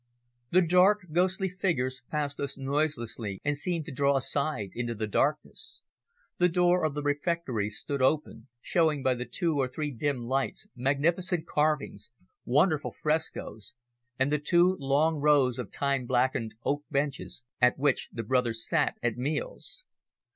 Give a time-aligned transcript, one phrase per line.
[0.49, 5.83] The dark, ghostly figures passed us noiselessly and seemed to draw aside into the darkness;
[6.39, 10.67] the door of the refectory stood open, showing by the two or three dim lights
[10.75, 12.09] magnificent carvings,
[12.45, 13.75] wonderful frescoes
[14.17, 18.95] and the two long rows of time blackened oak benches at which the Brothers sat
[19.03, 19.85] at meals.